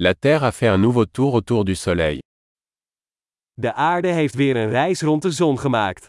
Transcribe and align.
La 0.00 0.14
Terre 0.14 0.44
a 0.44 0.52
fait 0.52 0.68
un 0.68 0.78
nouveau 0.78 1.06
tour 1.06 1.34
autour 1.34 1.64
du 1.64 1.74
Soleil. 1.74 2.20
De 3.56 3.72
aarde 3.74 4.08
heeft 4.08 4.34
weer 4.34 4.56
een 4.56 4.70
reis 4.70 5.02
rond 5.02 5.22
de 5.22 5.30
zon 5.30 5.58
gemaakt. 5.58 6.06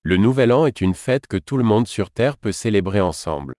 Le 0.00 0.16
Nouvel 0.16 0.52
An 0.52 0.66
est 0.66 0.80
une 0.80 0.94
fête 0.94 1.26
que 1.26 1.36
tout 1.36 1.58
le 1.58 1.64
monde 1.64 1.86
sur 1.86 2.10
Terre 2.10 2.38
peut 2.38 2.52
célébrer 2.52 3.00
ensemble. 3.00 3.52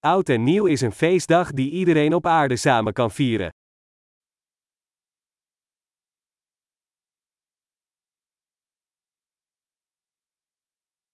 Oud 0.00 0.28
en 0.28 0.42
nieuw 0.42 0.66
is 0.66 0.80
een 0.80 0.92
feestdag 0.92 1.52
die 1.52 1.70
iedereen 1.70 2.14
op 2.14 2.26
aarde 2.26 2.56
samen 2.56 2.92
kan 2.92 3.10
vieren. 3.10 3.50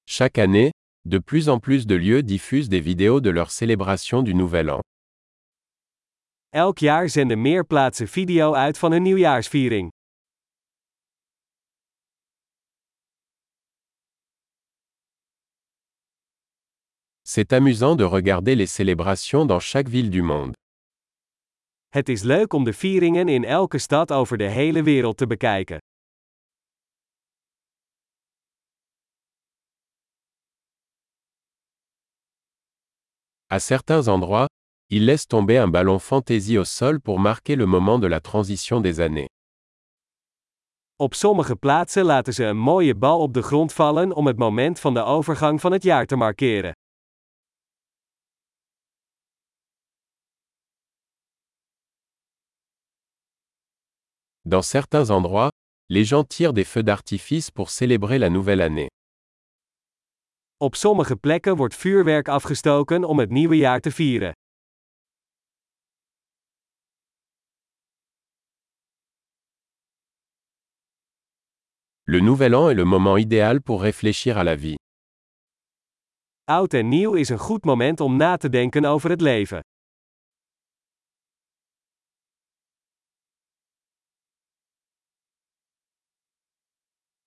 Chaque 0.05 0.43
année, 0.43 0.71
de 1.05 1.19
plus 1.19 1.49
en 1.49 1.59
plus 1.59 1.87
de 1.87 1.95
lieux 1.95 2.23
diffusent 2.23 2.69
des 2.69 2.81
vidéos 2.81 3.21
de 3.21 3.31
leur 3.31 3.51
célébration 3.51 4.23
du 4.23 4.35
Nouvel 4.35 4.71
An. 4.71 4.81
Elk 6.51 6.79
jaar 6.79 7.09
zenden 7.09 7.41
meer 7.41 7.65
plaatsen 7.65 8.09
video 8.09 8.55
uit 8.55 8.79
van 8.79 8.93
hun 8.93 9.03
nieuwjaarsviering. 9.03 9.91
C'est 17.23 17.53
amusant 17.53 17.97
de 17.99 18.05
regarder 18.05 18.55
les 18.55 18.75
célébrations 18.75 19.47
dans 19.47 19.61
chaque 19.61 19.89
ville 19.89 20.11
du 20.11 20.23
monde. 20.23 20.53
Het 21.89 22.09
is 22.09 22.23
leuk 22.23 22.53
om 22.53 22.65
de 22.65 22.73
vieringen 22.73 23.29
in 23.29 23.45
elke 23.45 23.79
stad 23.79 24.13
over 24.13 24.39
de 24.39 24.49
hele 24.49 24.83
wereld 24.83 25.17
te 25.17 25.27
bekijken. 25.27 25.79
À 33.55 33.61
certains 33.61 34.09
endroits, 34.09 34.47
ils 34.89 35.05
laissent 35.05 35.29
tomber 35.29 35.59
un 35.59 35.69
ballon 35.69 35.99
fantaisie 35.99 36.57
au 36.57 36.65
sol 36.65 37.01
pour 37.01 37.19
marquer 37.19 37.55
le 37.55 37.67
moment 37.67 37.99
de 37.99 38.07
la 38.07 38.19
transition 38.19 38.81
des 38.81 38.99
années. 39.01 39.29
Op 40.97 41.15
sommige 41.15 41.57
plaatsen 41.57 42.05
laten 42.05 42.33
ze 42.33 42.45
een 42.45 42.57
mooie 42.57 42.95
bal 42.95 43.21
op 43.21 43.35
de 43.35 43.43
grond 43.43 43.73
vallen 43.73 44.13
om 44.13 44.27
het 44.27 44.39
moment 44.39 44.81
van 44.81 44.95
de 44.95 45.03
overgang 45.03 45.61
van 45.61 45.73
het 45.73 45.83
jaar 45.83 46.07
te 46.07 46.17
markeren. 46.17 46.73
Dans 54.43 54.69
certains 54.71 55.11
endroits, 55.11 55.51
les 55.87 56.09
gens 56.09 56.27
tirent 56.27 56.55
des 56.55 56.69
feux 56.69 56.85
d'artifice 56.85 57.51
pour 57.51 57.69
célébrer 57.71 58.19
la 58.19 58.29
nouvelle 58.29 58.63
année. 58.63 58.89
Op 60.63 60.75
sommige 60.75 61.17
plekken 61.17 61.57
wordt 61.57 61.75
vuurwerk 61.75 62.29
afgestoken 62.29 63.05
om 63.05 63.19
het 63.19 63.31
nieuwe 63.31 63.57
jaar 63.57 63.81
te 63.81 63.91
vieren. 63.91 64.33
Le 72.03 72.21
Nouvel 72.21 72.55
An 72.55 72.69
est 72.69 72.77
le 72.77 72.85
moment 72.85 73.19
idéal 73.19 73.61
pour 73.61 73.81
réfléchir 73.81 74.37
à 74.37 74.45
la 74.45 74.57
vie. 74.57 74.77
Oud 76.45 76.75
en 76.75 76.89
nieuw 76.89 77.15
is 77.15 77.29
een 77.29 77.39
goed 77.39 77.65
moment 77.65 78.01
om 78.01 78.17
na 78.17 78.37
te 78.37 78.49
denken 78.49 78.85
over 78.85 79.11
het 79.11 79.21
leven. 79.21 79.61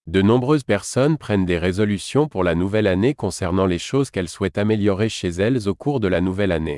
De 0.08 0.22
nombreuses 0.22 0.64
personnes 0.64 1.18
prennent 1.18 1.46
des 1.46 1.58
résolutions 1.58 2.28
pour 2.28 2.44
la 2.44 2.54
nouvelle 2.54 2.86
année 2.86 3.16
concernant 3.16 3.66
les 3.66 3.80
choses 3.80 4.12
qu'elles 4.12 4.30
souhaitent 4.30 4.60
améliorer 4.60 5.10
chez 5.10 5.30
elles 5.30 5.68
au 5.68 5.74
cours 5.74 6.00
de 6.00 6.08
la 6.08 6.22
nouvelle 6.22 6.52
année. 6.52 6.78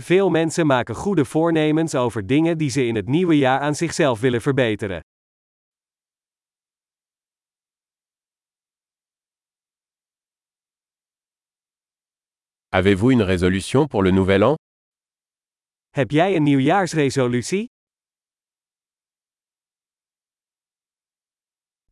Veel 0.00 0.30
mensen 0.30 0.66
maken 0.66 0.94
goede 0.94 1.24
voornemens 1.24 1.94
over 1.94 2.26
dingen 2.26 2.58
die 2.58 2.70
ze 2.70 2.86
in 2.86 2.94
het 2.94 3.08
nieuwe 3.08 3.38
jaar 3.38 3.60
aan 3.60 3.74
zichzelf 3.74 4.20
willen 4.20 4.40
verbeteren. 4.40 5.00
Avez-vous 12.68 13.12
une 13.12 13.24
résolution 13.24 13.86
pour 13.86 14.02
le 14.02 14.10
Nouvel 14.10 14.42
An? 14.42 14.54
Heb 15.90 16.10
jij 16.10 16.36
een 16.36 16.42
nieuwjaarsresolutie? 16.42 17.73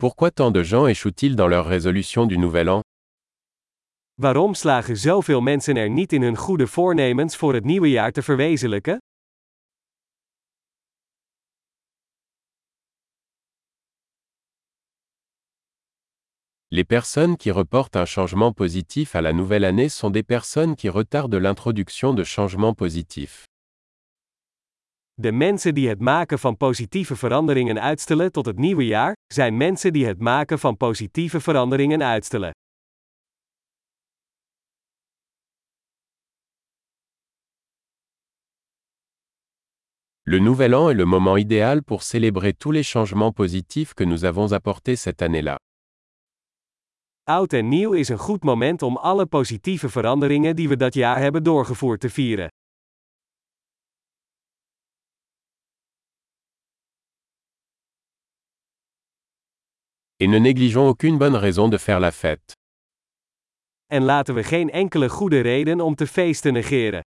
Pourquoi 0.02 0.32
tant 0.32 0.50
de 0.50 0.64
gens 0.64 0.88
échouent-ils 0.88 1.36
dans 1.36 1.46
leur 1.46 1.64
résolution 1.64 2.26
du 2.26 2.36
Nouvel 2.36 2.68
An? 2.68 2.80
Waarom 4.20 4.54
slagen 4.54 4.96
zoveel 4.96 5.40
mensen 5.40 5.76
er 5.76 5.90
niet 5.90 6.12
in 6.12 6.22
hun 6.22 6.36
goede 6.36 6.66
voornemens 6.66 7.36
voor 7.36 7.54
het 7.54 7.64
nieuwe 7.64 7.90
jaar 7.90 8.12
te 8.12 8.22
verwezenlijken? 8.22 8.98
Les 16.68 16.84
personnes 16.84 17.36
qui 17.36 17.50
reportent 17.50 17.96
un 17.96 18.06
changement 18.06 18.54
positif 18.54 19.14
à 19.14 19.20
la 19.20 19.32
nouvelle 19.32 19.64
année 19.64 19.88
sont 19.88 20.12
des 20.12 20.26
personnes 20.26 20.74
qui 20.74 20.88
retardent 20.88 21.40
l'introduction 21.40 22.14
de 22.14 22.24
changements 22.24 22.74
positifs. 22.74 23.51
De 25.22 25.32
mensen 25.32 25.74
die 25.74 25.88
het 25.88 26.00
maken 26.00 26.38
van 26.38 26.56
positieve 26.56 27.16
veranderingen 27.16 27.80
uitstellen 27.80 28.32
tot 28.32 28.46
het 28.46 28.58
nieuwe 28.58 28.86
jaar, 28.86 29.12
zijn 29.26 29.56
mensen 29.56 29.92
die 29.92 30.06
het 30.06 30.20
maken 30.20 30.58
van 30.58 30.76
positieve 30.76 31.40
veranderingen 31.40 32.02
uitstellen. 32.02 32.50
Le 40.22 40.38
Nouvel 40.40 40.74
An 40.74 40.88
est 40.88 40.96
le 40.96 41.04
moment 41.04 41.38
idéal 41.38 41.82
pour 41.82 42.02
célébrer 42.02 42.56
tous 42.56 42.74
les 42.74 42.90
changements 42.90 43.34
positifs 43.34 43.94
que 43.94 44.04
nous 44.04 44.24
avons 44.24 44.52
apportés 44.52 44.96
cette 44.96 45.22
année-là. 45.22 45.56
Oud 47.22 47.52
en 47.52 47.68
nieuw 47.68 47.92
is 47.92 48.08
een 48.08 48.18
goed 48.18 48.44
moment 48.44 48.82
om 48.82 48.96
alle 48.96 49.26
positieve 49.26 49.88
veranderingen 49.88 50.56
die 50.56 50.68
we 50.68 50.76
dat 50.76 50.94
jaar 50.94 51.18
hebben 51.18 51.42
doorgevoerd 51.42 52.00
te 52.00 52.10
vieren. 52.10 52.48
Et 60.22 60.28
ne 60.28 60.38
négligeons 60.38 60.88
aucune 60.88 61.18
bonne 61.18 61.34
raison 61.34 61.68
de 61.68 61.76
faire 61.76 61.98
la 61.98 62.12
fête. 62.12 62.52
En 63.88 64.04
laten 64.04 64.34
we 64.34 64.44
geen 64.44 64.70
enkele 64.70 65.08
goede 65.08 65.40
reden 65.40 65.80
om 65.80 65.94
te 65.94 66.06
feesten 66.06 66.52
negeren. 66.52 67.02